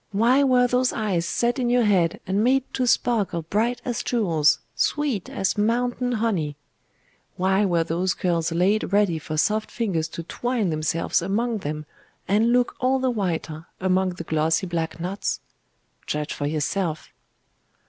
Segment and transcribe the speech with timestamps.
[0.13, 4.57] Why were those eyes set in your head, and made to sparkle bright as jewels,
[4.75, 6.55] sweet as mountain honey?
[7.37, 11.85] Why were those curls laid ready for soft fingers to twine themselves among them,
[12.27, 15.39] and look all the whiter among the glossy black knots?
[16.07, 17.13] Judge for yourself!